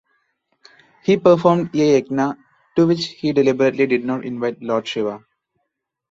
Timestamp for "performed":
1.15-1.75